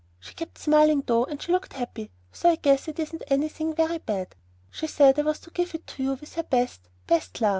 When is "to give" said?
5.41-5.75